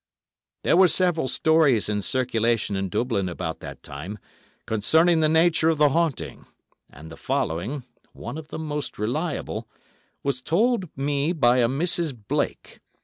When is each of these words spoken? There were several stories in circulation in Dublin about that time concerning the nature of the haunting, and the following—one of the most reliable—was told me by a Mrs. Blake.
There 0.63 0.75
were 0.75 0.87
several 0.87 1.27
stories 1.27 1.87
in 1.87 2.01
circulation 2.01 2.75
in 2.75 2.89
Dublin 2.89 3.29
about 3.29 3.59
that 3.59 3.83
time 3.83 4.17
concerning 4.65 5.19
the 5.19 5.29
nature 5.29 5.69
of 5.69 5.77
the 5.77 5.89
haunting, 5.89 6.47
and 6.89 7.11
the 7.11 7.15
following—one 7.17 8.37
of 8.39 8.47
the 8.47 8.57
most 8.57 8.97
reliable—was 8.97 10.41
told 10.41 10.89
me 10.97 11.33
by 11.33 11.59
a 11.59 11.67
Mrs. 11.67 12.17
Blake. 12.27 12.79